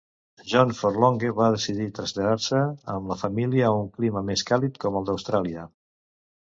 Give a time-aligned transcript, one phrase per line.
[0.51, 2.63] John Forlonge va decidir traslladar-se
[2.97, 5.71] amb la família a un clima més càlid com el d'Austràlia.